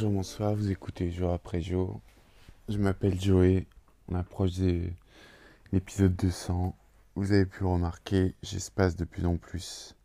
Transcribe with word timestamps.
Bonjour, 0.00 0.12
bonsoir, 0.12 0.54
vous 0.54 0.70
écoutez 0.70 1.10
jour 1.10 1.32
après 1.32 1.60
jour. 1.60 2.00
Je 2.68 2.78
m'appelle 2.78 3.20
Joey, 3.20 3.66
on 4.06 4.14
approche 4.14 4.52
de 4.52 4.92
l'épisode 5.72 6.14
200. 6.14 6.78
Vous 7.16 7.32
avez 7.32 7.44
pu 7.44 7.64
remarquer, 7.64 8.36
j'espace 8.44 8.94
de 8.94 9.04
plus 9.04 9.26
en 9.26 9.38
plus 9.38 9.96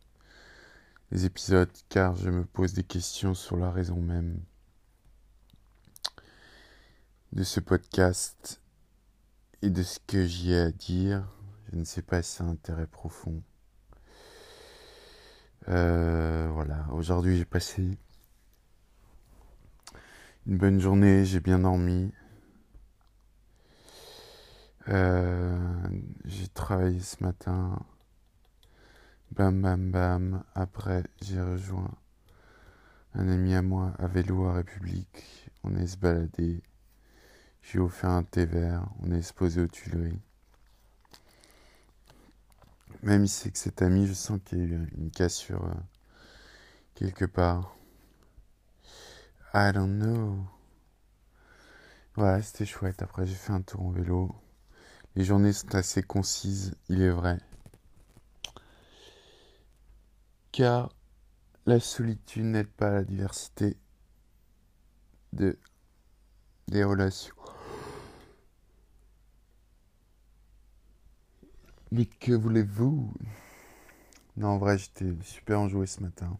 les 1.12 1.26
épisodes 1.26 1.70
car 1.90 2.16
je 2.16 2.28
me 2.28 2.44
pose 2.44 2.72
des 2.72 2.82
questions 2.82 3.34
sur 3.34 3.56
la 3.56 3.70
raison 3.70 3.94
même 4.00 4.40
de 7.32 7.44
ce 7.44 7.60
podcast 7.60 8.60
et 9.62 9.70
de 9.70 9.84
ce 9.84 10.00
que 10.08 10.26
j'y 10.26 10.54
ai 10.54 10.60
à 10.60 10.70
dire. 10.72 11.24
Je 11.70 11.78
ne 11.78 11.84
sais 11.84 12.02
pas 12.02 12.20
si 12.20 12.32
c'est 12.32 12.42
un 12.42 12.48
intérêt 12.48 12.88
profond. 12.88 13.44
Euh, 15.68 16.50
voilà, 16.52 16.84
aujourd'hui 16.90 17.36
j'ai 17.36 17.44
passé 17.44 17.96
une 20.46 20.58
bonne 20.58 20.78
journée, 20.80 21.24
j'ai 21.24 21.40
bien 21.40 21.60
dormi. 21.60 22.12
Euh, 24.88 25.88
j'ai 26.26 26.48
travaillé 26.48 27.00
ce 27.00 27.22
matin. 27.24 27.80
Bam 29.32 29.62
bam 29.62 29.90
bam. 29.90 30.44
Après, 30.54 31.02
j'ai 31.22 31.40
rejoint 31.40 31.90
un 33.14 33.28
ami 33.28 33.54
à 33.54 33.62
moi 33.62 33.94
à 33.98 34.06
vélo 34.06 34.44
à 34.44 34.54
République. 34.54 35.50
On 35.62 35.74
est 35.76 35.86
se 35.86 35.96
baladé. 35.96 36.62
J'ai 37.62 37.78
offert 37.78 38.10
un 38.10 38.22
thé 38.22 38.44
vert. 38.44 38.86
On 39.00 39.12
est 39.12 39.18
exposé 39.18 39.62
aux 39.62 39.66
Tuileries. 39.66 40.20
Même 43.02 43.26
si 43.26 43.44
c'est 43.44 43.50
que 43.50 43.58
cet 43.58 43.80
ami, 43.80 44.06
je 44.06 44.12
sens 44.12 44.38
qu'il 44.44 44.58
y 44.58 44.62
a 44.62 44.66
eu 44.66 44.92
une 44.98 45.10
cassure 45.10 45.64
euh, 45.64 45.74
quelque 46.94 47.24
part. 47.24 47.76
I 49.56 49.70
don't 49.72 49.98
know. 50.00 50.36
Voilà, 52.16 52.42
c'était 52.42 52.66
chouette. 52.66 53.02
Après, 53.02 53.24
j'ai 53.24 53.34
fait 53.36 53.52
un 53.52 53.62
tour 53.62 53.82
en 53.82 53.90
vélo. 53.90 54.34
Les 55.14 55.24
journées 55.24 55.52
sont 55.52 55.72
assez 55.76 56.02
concises, 56.02 56.74
il 56.88 57.00
est 57.02 57.10
vrai. 57.10 57.38
Car 60.50 60.92
la 61.66 61.78
solitude 61.78 62.46
n'aide 62.46 62.66
pas 62.68 62.88
à 62.88 62.92
la 62.92 63.04
diversité 63.04 63.76
de, 65.32 65.56
des 66.66 66.82
relations. 66.82 67.34
Mais 71.92 72.06
que 72.06 72.32
voulez-vous? 72.32 73.12
Non, 74.36 74.48
en 74.48 74.58
vrai, 74.58 74.78
j'étais 74.78 75.12
super 75.22 75.60
enjoué 75.60 75.86
ce 75.86 76.02
matin. 76.02 76.36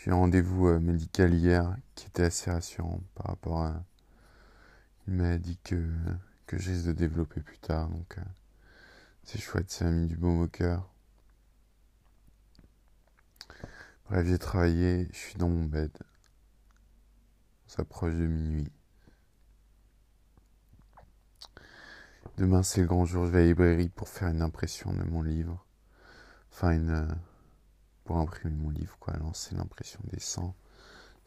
J'ai 0.00 0.10
eu 0.10 0.14
un 0.14 0.16
rendez-vous 0.16 0.68
euh, 0.68 0.80
médical 0.80 1.34
hier 1.34 1.76
qui 1.94 2.06
était 2.06 2.22
assez 2.22 2.50
rassurant 2.50 3.02
par 3.14 3.26
rapport 3.26 3.60
à. 3.60 3.84
Il 5.06 5.12
m'a 5.12 5.36
dit 5.36 5.58
que, 5.62 5.76
que 6.46 6.56
risque 6.56 6.86
de 6.86 6.92
développer 6.92 7.42
plus 7.42 7.58
tard, 7.58 7.90
donc 7.90 8.16
euh, 8.16 8.22
c'est 9.24 9.38
chouette, 9.38 9.70
ça 9.70 9.88
a 9.88 9.90
mis 9.90 10.06
du 10.06 10.16
baume 10.16 10.40
au 10.40 10.48
cœur. 10.48 10.90
Bref, 14.08 14.26
j'ai 14.26 14.38
travaillé, 14.38 15.06
je 15.12 15.18
suis 15.18 15.34
dans 15.34 15.50
mon 15.50 15.64
bed. 15.64 15.92
On 17.66 17.68
s'approche 17.68 18.14
de 18.14 18.26
minuit. 18.26 18.72
Demain, 22.38 22.62
c'est 22.62 22.80
le 22.80 22.86
grand 22.86 23.04
jour, 23.04 23.26
je 23.26 23.32
vais 23.32 23.40
à 23.40 23.42
la 23.42 23.48
librairie 23.48 23.90
pour 23.90 24.08
faire 24.08 24.28
une 24.28 24.40
impression 24.40 24.94
de 24.94 25.02
mon 25.02 25.20
livre. 25.20 25.62
Enfin, 26.52 26.70
une. 26.70 27.06
Imprimer 28.18 28.54
mon 28.56 28.70
livre, 28.70 28.96
quoi, 28.98 29.14
lancer 29.16 29.54
l'impression 29.54 30.00
des 30.12 30.20
100 30.20 30.54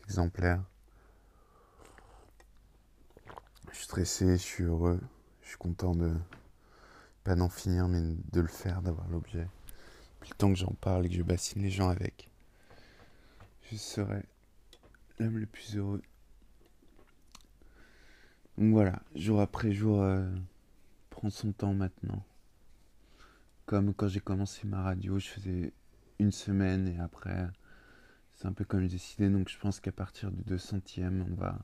exemplaires. 0.04 0.64
Je 3.72 3.76
suis 3.76 3.86
stressé, 3.86 4.38
je 4.38 4.42
suis 4.42 4.64
heureux, 4.64 5.00
je 5.42 5.50
suis 5.50 5.58
content 5.58 5.96
de 5.96 6.14
pas 7.24 7.36
d'en 7.36 7.50
finir, 7.50 7.88
mais 7.88 8.02
de 8.32 8.42
le 8.42 8.48
faire, 8.48 8.82
d'avoir 8.82 9.08
l'objet. 9.10 9.48
Puis 10.20 10.32
le 10.32 10.36
temps 10.36 10.50
que 10.52 10.60
j'en 10.60 10.74
parle 10.80 11.06
et 11.06 11.10
que 11.10 11.16
je 11.16 11.24
bassine 11.24 11.62
les 11.62 11.70
gens 11.70 11.90
avec, 11.90 12.30
je 13.72 13.76
serai 13.78 14.24
l'homme 15.20 15.38
le 15.38 15.46
plus 15.46 15.78
heureux. 15.78 16.02
Donc 18.58 18.74
voilà, 18.74 19.02
jour 19.16 19.42
après 19.42 19.72
jour, 19.72 20.02
euh, 20.02 20.30
prend 21.10 21.30
son 21.30 21.52
temps 21.52 21.74
maintenant. 21.74 22.24
Comme 23.66 23.94
quand 23.94 24.08
j'ai 24.08 24.20
commencé 24.20 24.68
ma 24.68 24.84
radio, 24.84 25.18
je 25.18 25.28
faisais 25.28 25.74
une 26.20 26.32
semaine 26.32 26.88
et 26.88 27.00
après 27.00 27.48
c'est 28.36 28.48
un 28.48 28.54
peu 28.54 28.66
comme 28.66 28.88
décidé 28.88 29.30
donc 29.30 29.50
je 29.50 29.58
pense 29.58 29.80
qu'à 29.80 29.92
partir 29.92 30.32
du 30.32 30.42
200e 30.44 31.24
on 31.30 31.36
va 31.36 31.60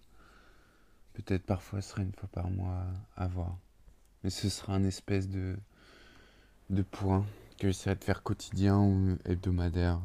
peut-être 1.14 1.46
parfois 1.46 1.82
ce 1.82 1.90
sera 1.90 2.02
une 2.02 2.14
fois 2.14 2.30
par 2.32 2.50
mois 2.50 2.86
à 3.16 3.28
voir. 3.28 3.58
Mais 4.24 4.30
ce 4.30 4.50
sera 4.50 4.74
un 4.74 4.84
espèce 4.84 5.28
de 5.28 5.58
de 6.70 6.82
point 6.84 7.26
que 7.58 7.68
j'essaierai 7.68 7.96
de 7.96 8.04
faire 8.04 8.24
quotidien 8.24 8.78
ou 8.80 9.18
hebdomadaire. 9.26 10.00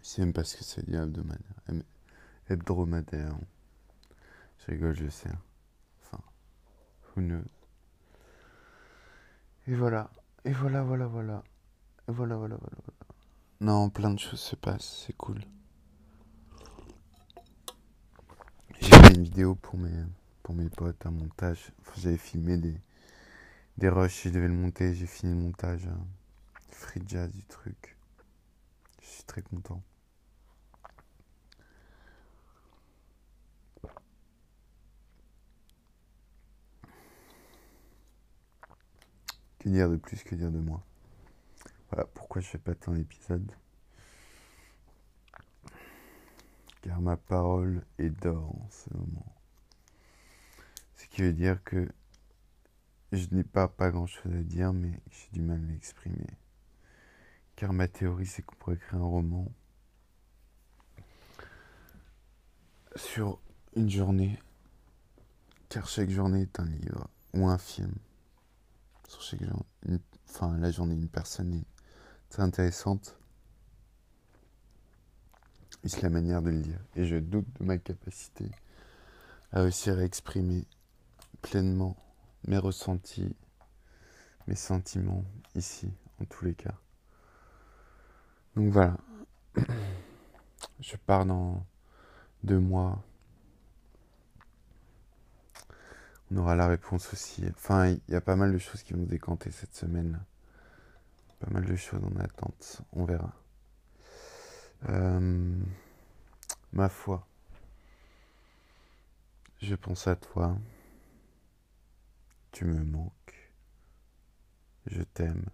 Je 0.00 0.06
sais 0.08 0.22
même 0.22 0.32
pas 0.32 0.44
ce 0.44 0.56
que 0.56 0.64
c'est 0.64 0.88
dire 0.88 1.02
hebdomadaire. 1.02 1.54
Hebdomadaire. 2.48 3.36
Je 4.58 4.66
rigole 4.72 4.94
je 4.94 5.08
sais. 5.08 5.30
Enfin 6.02 6.22
who 7.14 7.22
knows. 7.22 7.44
Et 9.66 9.74
voilà. 9.74 10.10
Et 10.44 10.52
voilà 10.52 10.82
voilà 10.82 11.06
voilà 11.06 11.42
voilà, 12.08 12.36
voilà, 12.36 12.56
voilà, 12.56 12.76
voilà. 12.84 13.14
Non, 13.60 13.90
plein 13.90 14.10
de 14.10 14.18
choses 14.18 14.40
se 14.40 14.56
passent, 14.56 15.04
c'est 15.06 15.16
cool. 15.16 15.40
J'ai 18.80 18.90
fait 18.90 19.14
une 19.14 19.22
vidéo 19.22 19.54
pour 19.54 19.78
mes, 19.78 20.04
pour 20.42 20.54
mes 20.54 20.68
potes, 20.68 21.04
un 21.06 21.10
montage. 21.10 21.72
Enfin, 21.80 21.92
j'avais 21.96 22.16
filmé 22.16 22.58
des, 22.58 22.78
des 23.78 23.88
rushs, 23.88 24.24
je 24.24 24.28
devais 24.30 24.48
le 24.48 24.54
monter, 24.54 24.94
j'ai 24.94 25.06
fini 25.06 25.32
le 25.34 25.40
montage. 25.40 25.86
Hein. 25.86 25.98
Free 26.70 27.02
jazz 27.06 27.30
du 27.32 27.44
truc. 27.44 27.96
Je 29.00 29.06
suis 29.06 29.24
très 29.24 29.42
content. 29.42 29.82
Que 39.58 39.68
dire 39.68 39.88
de 39.88 39.96
plus, 39.96 40.22
que 40.22 40.34
dire 40.34 40.50
de 40.50 40.58
moi? 40.60 40.82
Voilà 41.90 42.06
pourquoi 42.06 42.40
je 42.42 42.48
fais 42.48 42.58
pas 42.58 42.74
tant 42.74 42.92
d'épisodes. 42.92 43.52
Car 46.82 47.00
ma 47.00 47.16
parole 47.16 47.84
est 47.98 48.10
d'or 48.10 48.54
en 48.54 48.68
ce 48.70 48.94
moment. 48.94 49.34
Ce 50.96 51.06
qui 51.06 51.22
veut 51.22 51.32
dire 51.32 51.62
que 51.64 51.88
je 53.12 53.26
n'ai 53.32 53.44
pas, 53.44 53.68
pas 53.68 53.90
grand 53.90 54.06
chose 54.06 54.32
à 54.32 54.42
dire, 54.42 54.72
mais 54.72 55.00
j'ai 55.10 55.28
du 55.32 55.42
mal 55.42 55.62
à 55.64 55.72
l'exprimer. 55.72 56.26
Car 57.54 57.72
ma 57.72 57.88
théorie, 57.88 58.26
c'est 58.26 58.42
qu'on 58.42 58.56
pourrait 58.56 58.76
écrire 58.76 59.00
un 59.00 59.04
roman 59.04 59.50
sur 62.94 63.40
une 63.74 63.90
journée. 63.90 64.38
Car 65.68 65.88
chaque 65.88 66.10
journée 66.10 66.42
est 66.42 66.60
un 66.60 66.66
livre 66.66 67.08
ou 67.34 67.46
un 67.46 67.58
film. 67.58 67.94
Sur 69.08 69.22
chaque 69.22 69.42
journée, 69.42 70.00
enfin, 70.28 70.56
la 70.58 70.70
journée, 70.70 70.94
une 70.94 71.08
personne 71.08 71.54
est 71.54 71.75
c'est 72.30 72.42
intéressante. 72.42 73.18
C'est 75.84 76.02
la 76.02 76.10
manière 76.10 76.42
de 76.42 76.50
le 76.50 76.60
dire. 76.60 76.80
Et 76.96 77.04
je 77.06 77.16
doute 77.16 77.46
de 77.60 77.64
ma 77.64 77.78
capacité 77.78 78.50
à 79.52 79.62
réussir 79.62 79.98
à 79.98 80.02
exprimer 80.02 80.66
pleinement 81.42 81.96
mes 82.46 82.58
ressentis, 82.58 83.34
mes 84.48 84.56
sentiments 84.56 85.24
ici, 85.54 85.92
en 86.20 86.24
tous 86.24 86.44
les 86.44 86.54
cas. 86.54 86.74
Donc 88.56 88.72
voilà. 88.72 88.96
Je 90.80 90.96
pars 90.96 91.24
dans 91.24 91.64
deux 92.42 92.58
mois. 92.58 93.02
On 96.30 96.38
aura 96.38 96.56
la 96.56 96.66
réponse 96.66 97.12
aussi. 97.12 97.44
Enfin, 97.50 97.90
il 97.90 98.00
y 98.08 98.14
a 98.16 98.20
pas 98.20 98.34
mal 98.34 98.52
de 98.52 98.58
choses 98.58 98.82
qui 98.82 98.92
vont 98.92 99.04
se 99.04 99.08
décanter 99.08 99.52
cette 99.52 99.74
semaine 99.74 100.20
pas 101.38 101.50
mal 101.50 101.64
de 101.64 101.76
choses 101.76 102.02
en 102.04 102.16
attente. 102.16 102.82
On 102.92 103.04
verra. 103.04 103.32
Euh, 104.88 105.58
ma 106.72 106.88
foi, 106.88 107.26
je 109.60 109.74
pense 109.74 110.06
à 110.06 110.16
toi. 110.16 110.56
Tu 112.52 112.64
me 112.64 112.82
manques. 112.84 113.52
Je 114.86 115.02
t'aime. 115.02 115.44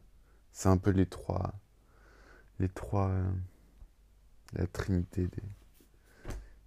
C'est 0.52 0.68
un 0.68 0.76
peu 0.76 0.90
les 0.90 1.06
trois, 1.06 1.54
les 2.58 2.68
trois, 2.68 3.08
euh, 3.08 3.32
la 4.52 4.66
trinité 4.66 5.28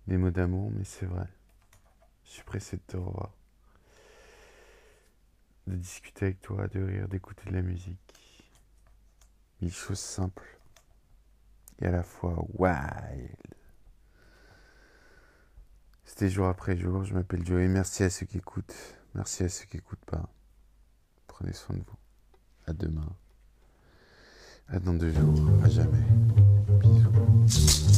des, 0.08 0.18
mots 0.18 0.32
d'amour, 0.32 0.72
mais 0.72 0.84
c'est 0.84 1.06
vrai. 1.06 1.28
Je 2.26 2.32
suis 2.32 2.44
pressé 2.44 2.78
de 2.78 2.82
te 2.82 2.98
revoir, 2.98 3.32
de 5.68 5.76
discuter 5.76 6.26
avec 6.26 6.42
toi, 6.42 6.68
de 6.68 6.82
rire, 6.82 7.08
d'écouter 7.08 7.48
de 7.50 7.56
la 7.56 7.62
musique 7.62 8.25
mille 9.62 9.74
choses 9.74 10.00
simples 10.00 10.60
et 11.80 11.86
à 11.86 11.92
la 11.92 12.04
fois 12.04 12.46
wild. 12.54 13.36
C'était 16.04 16.30
jour 16.30 16.48
après 16.48 16.78
jour. 16.78 17.04
Je 17.04 17.14
m'appelle 17.14 17.46
Joey. 17.46 17.68
Merci 17.68 18.04
à 18.04 18.10
ceux 18.10 18.26
qui 18.26 18.38
écoutent. 18.38 18.96
Merci 19.16 19.44
à 19.44 19.50
ceux 19.50 19.66
qui 19.66 19.78
n'écoutent 19.78 20.06
pas. 20.06 20.30
Prenez 21.28 21.54
soin 21.54 21.76
de 21.76 21.82
vous. 21.82 21.98
À 22.68 22.74
demain. 22.74 23.10
À 24.68 24.80
dans 24.80 24.94
deux 24.94 25.12
jours. 25.12 25.50
À 25.64 25.70
jamais. 25.70 26.04
Bisous. 26.78 27.96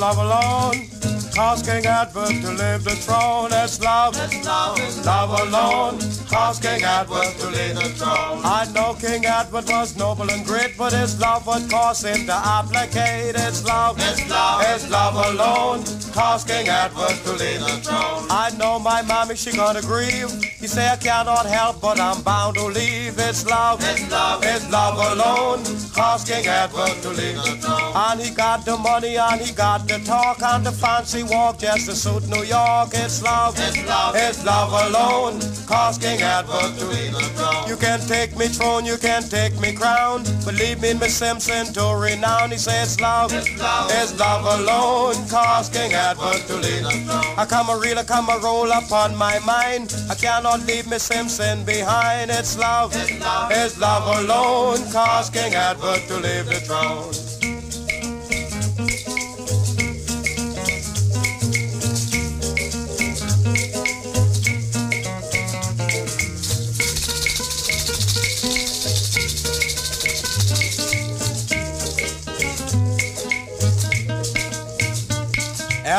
Love 0.00 0.18
alone. 0.18 0.89
Cause 1.34 1.62
King 1.62 1.86
Edward 1.86 2.28
to 2.42 2.50
leave 2.50 2.84
the 2.84 2.96
throne. 3.06 3.50
It's 3.52 3.80
love, 3.80 4.16
it's 4.16 4.44
love, 4.44 4.78
it's 4.78 5.06
love 5.06 5.30
alone. 5.48 5.98
Cause 6.28 6.58
King 6.58 6.82
Edward 6.82 7.32
to 7.38 7.46
leave 7.46 7.76
the 7.76 7.88
throne. 7.96 8.40
I 8.44 8.70
know 8.74 8.94
King 8.94 9.24
Edward 9.24 9.68
was 9.68 9.96
noble 9.96 10.28
and 10.30 10.44
great, 10.44 10.76
but 10.76 10.92
his 10.92 11.20
love 11.20 11.46
would 11.46 11.70
cause 11.70 12.04
him 12.04 12.26
to 12.26 12.34
abdicate. 12.34 13.36
It's 13.36 13.64
love, 13.64 13.96
it's 13.98 14.28
love, 14.28 14.62
it's 14.66 14.90
love 14.90 15.14
alone. 15.14 15.84
Cause 16.12 16.44
King 16.44 16.68
Edward 16.68 17.16
to 17.24 17.32
leave 17.32 17.60
the 17.60 17.80
throne. 17.82 18.26
I 18.28 18.50
know 18.58 18.78
my 18.78 19.02
mommy, 19.02 19.36
she 19.36 19.52
gonna 19.52 19.82
grieve. 19.82 20.30
He 20.42 20.66
say 20.66 20.88
I 20.88 20.96
cannot 20.96 21.46
help, 21.46 21.80
but 21.80 22.00
I'm 22.00 22.22
bound 22.22 22.56
to 22.56 22.66
leave. 22.66 23.18
It's 23.18 23.46
love, 23.46 23.80
it's 23.82 24.10
love, 24.10 24.42
it's 24.44 24.70
love 24.70 24.98
alone. 25.12 25.64
Cause 25.94 26.24
King 26.24 26.46
Edward 26.46 27.00
to 27.02 27.08
leave 27.10 27.36
the 27.36 27.56
throne. 27.62 27.92
And 27.94 28.20
he 28.20 28.30
got 28.34 28.64
the 28.64 28.76
money 28.76 29.16
and 29.16 29.40
he 29.40 29.52
got 29.52 29.86
the 29.86 29.98
talk 30.00 30.42
and 30.42 30.66
the 30.66 30.72
fancy 30.72 31.22
walk 31.30 31.58
just 31.58 31.86
to 31.86 31.94
suit 31.94 32.28
New 32.28 32.42
York. 32.42 32.90
It's 32.92 33.22
love, 33.22 33.54
it's 33.56 33.86
love, 33.86 34.14
it's 34.16 34.44
love 34.44 34.72
alone. 34.86 35.40
Cause 35.66 35.96
King 35.98 36.20
Edward 36.20 36.76
to 36.78 36.86
leave 36.86 37.12
the 37.12 37.22
throne. 37.38 37.68
You 37.68 37.76
can't 37.76 38.06
take 38.06 38.36
me 38.36 38.48
throne, 38.48 38.84
you 38.84 38.96
can't 38.96 39.30
take 39.30 39.58
me 39.60 39.72
crown. 39.72 40.24
Believe 40.44 40.82
me, 40.82 40.94
Miss 40.94 41.14
Simpson 41.16 41.72
to 41.74 41.96
renown. 41.96 42.50
He 42.50 42.58
says 42.58 43.00
love, 43.00 43.32
it's 43.32 43.56
love, 43.58 43.90
it's 43.90 44.18
love 44.18 44.60
alone. 44.60 45.14
Cause 45.28 45.68
King 45.68 45.92
Edward 45.92 46.42
to 46.48 46.56
leave 46.56 46.82
the 46.82 46.90
throne. 47.06 47.38
I 47.38 47.46
come 47.46 47.70
a 47.70 47.78
reel, 47.78 47.98
I 47.98 48.04
come 48.04 48.28
a 48.28 48.38
roll 48.38 48.70
upon 48.70 49.16
my 49.16 49.38
mind. 49.40 49.94
I 50.10 50.14
cannot 50.16 50.66
leave 50.66 50.88
Miss 50.88 51.04
Simpson 51.04 51.64
behind. 51.64 52.30
It's 52.30 52.58
love, 52.58 52.92
it's 52.94 53.20
love, 53.20 53.50
it's 53.52 53.78
love 53.78 54.24
alone. 54.24 54.78
Cause 54.92 55.30
King 55.30 55.54
Edward 55.54 56.02
to 56.08 56.16
leave 56.16 56.46
the 56.46 56.60
throne. 56.66 57.29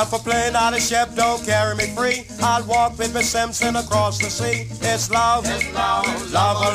If 0.01 0.13
a 0.13 0.17
plane 0.17 0.55
on 0.55 0.73
a 0.73 0.79
ship 0.79 1.13
don't 1.13 1.45
carry 1.45 1.75
me 1.75 1.85
free, 1.95 2.25
I'll 2.41 2.63
walk 2.65 2.97
with 2.97 3.13
Miss 3.13 3.29
Simpson 3.29 3.75
across 3.75 4.17
the 4.17 4.31
sea. 4.31 4.67
It's 4.81 5.11
love, 5.11 5.43
it's 5.45 5.71
love, 5.75 6.31
love 6.33 6.57
alone, 6.57 6.70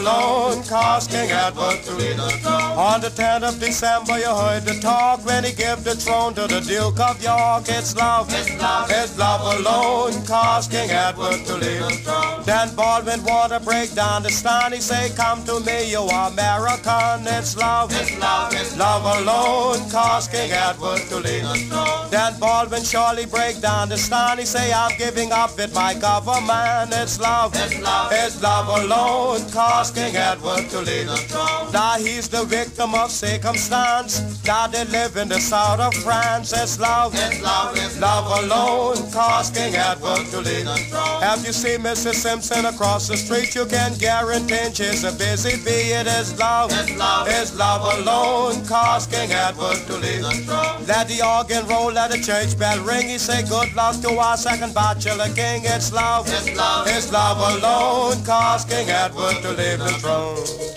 cause 0.96 1.08
King 1.08 1.30
Edward 1.30 1.82
to 1.84 1.92
lead. 1.94 2.18
On 2.18 3.00
the 3.02 3.10
10th 3.10 3.48
of 3.48 3.60
December, 3.60 4.18
you 4.18 4.32
heard 4.34 4.64
the 4.64 4.80
talk 4.80 5.24
when 5.26 5.44
he 5.44 5.52
gave 5.52 5.84
the 5.84 5.94
throne 5.94 6.32
to 6.34 6.46
the 6.46 6.60
Duke 6.60 6.98
of 6.98 7.22
York. 7.22 7.64
It's 7.68 7.94
love, 7.96 8.28
it's 8.30 8.56
love, 8.58 8.88
it's 8.90 9.18
love 9.18 9.42
alone, 9.58 10.24
cause 10.24 10.68
King 10.68 10.90
Edward 10.90 11.44
to 11.46 11.54
lead 11.56 11.82
the 11.82 11.90
throne. 12.04 12.42
Then 12.44 12.74
Baldwin 12.74 13.22
wanna 13.24 13.60
break 13.60 13.94
down 13.94 14.22
the 14.22 14.30
stand. 14.30 14.72
He 14.72 14.80
say, 14.80 15.10
Come 15.14 15.44
to 15.44 15.60
me, 15.60 15.90
you 15.90 16.00
American. 16.00 17.26
It's 17.26 17.56
love, 17.56 17.90
it's 17.92 18.18
love, 18.18 18.54
it's 18.54 18.76
love 18.78 19.04
alone, 19.20 19.90
cause 19.90 20.28
King 20.28 20.50
Edward 20.50 21.02
to 21.10 21.16
lead 21.16 21.44
the 21.44 21.56
throne. 21.68 22.10
Then 22.10 22.38
Baldwin 22.40 22.84
surely 22.84 23.26
break 23.26 23.60
down 23.60 23.90
the 23.90 23.98
stand. 23.98 24.40
He 24.40 24.46
say, 24.46 24.72
I'm 24.72 24.96
giving 24.96 25.30
up 25.32 25.58
with 25.58 25.74
my 25.74 25.92
government. 25.92 26.92
It's 26.92 27.20
love, 27.20 27.52
it's 27.54 27.78
love, 27.80 28.12
it's 28.12 28.42
love 28.42 28.68
alone, 28.80 29.40
cause 29.50 29.90
King 29.90 30.16
Edward 30.16 30.64
to 30.70 30.78
lead 30.78 30.84
the 30.84 30.84
throne. 30.84 30.85
Now 30.86 31.96
he's 31.98 32.28
the 32.28 32.44
victim 32.44 32.94
of 32.94 33.10
circumstance. 33.10 34.22
Now 34.46 34.68
they 34.68 34.84
live 34.84 35.16
in 35.16 35.28
the 35.28 35.40
south 35.40 35.80
of 35.80 35.92
France. 35.94 36.52
It's 36.52 36.78
love, 36.78 37.12
it's 37.14 37.42
love, 37.42 37.76
it's 37.76 37.98
love 38.00 38.44
alone, 38.44 39.10
cause 39.10 39.50
King 39.50 39.74
Edward 39.74 40.26
to 40.30 40.38
lead 40.38 40.64
the 40.64 40.76
throne. 40.88 41.20
Have 41.22 41.44
you 41.44 41.52
seen 41.52 41.80
Mrs. 41.80 42.14
Simpson 42.14 42.66
across 42.66 43.08
the 43.08 43.16
street? 43.16 43.52
You 43.56 43.66
can 43.66 43.98
guarantee 43.98 44.72
she's 44.74 45.02
a 45.02 45.10
busy 45.12 45.56
bee. 45.64 45.90
It 45.90 46.06
is 46.06 46.38
love, 46.38 46.70
it's 46.72 46.96
love, 46.96 47.26
it's 47.28 47.56
love 47.56 47.82
alone, 47.98 48.64
cause 48.66 49.08
King 49.08 49.32
Edward 49.32 49.78
to 49.88 49.94
lead 49.96 50.22
the 50.22 50.30
throne. 50.46 50.86
Let 50.86 51.08
the 51.08 51.20
organ 51.26 51.66
roll, 51.66 51.90
let 51.90 52.12
the 52.12 52.18
church 52.18 52.56
bell 52.56 52.78
ring. 52.84 53.08
He 53.08 53.18
say 53.18 53.42
good 53.42 53.74
luck 53.74 54.00
to 54.02 54.10
our 54.18 54.36
second 54.36 54.72
bachelor 54.72 55.34
king. 55.34 55.62
It's 55.64 55.92
love, 55.92 56.28
it's 56.28 56.54
love, 56.56 56.86
it's 56.86 57.10
love 57.10 57.38
alone, 57.58 58.24
cause 58.24 58.64
King 58.64 58.88
Edward 58.88 59.42
to 59.42 59.50
leave 59.50 59.80
the 59.80 59.90
throne. 59.98 60.75